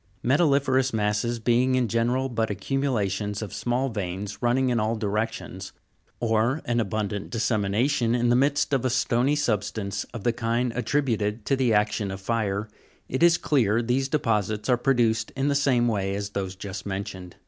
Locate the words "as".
16.15-16.29